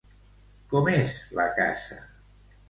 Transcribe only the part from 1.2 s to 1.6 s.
la